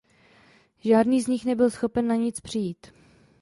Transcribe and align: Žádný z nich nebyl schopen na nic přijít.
Žádný 0.85 1.21
z 1.21 1.27
nich 1.27 1.45
nebyl 1.45 1.69
schopen 1.69 2.07
na 2.07 2.15
nic 2.15 2.39
přijít. 2.39 2.87